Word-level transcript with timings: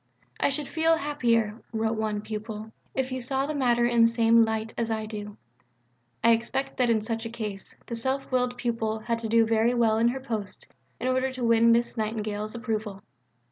"I 0.39 0.49
should 0.49 0.67
feel 0.67 0.97
happier," 0.97 1.61
wrote 1.71 1.95
one 1.95 2.21
pupil, 2.21 2.71
"if 2.95 3.11
you 3.11 3.21
saw 3.21 3.45
the 3.45 3.53
matter 3.53 3.85
in 3.85 4.01
the 4.01 4.07
same 4.07 4.43
light 4.43 4.73
as 4.75 4.89
I 4.89 5.05
do." 5.05 5.37
I 6.23 6.31
expect 6.31 6.77
that 6.77 6.89
in 6.89 7.01
such 7.03 7.23
a 7.23 7.29
case 7.29 7.75
the 7.85 7.93
self 7.93 8.31
willed 8.31 8.57
pupil 8.57 8.97
had 8.97 9.19
to 9.19 9.29
do 9.29 9.45
very 9.45 9.75
well 9.75 9.99
in 9.99 10.07
her 10.07 10.19
post 10.19 10.73
in 10.99 11.07
order 11.07 11.31
to 11.33 11.43
win 11.45 11.71
Miss 11.71 11.97
Nightingale's 11.97 12.55
approval. 12.55 13.03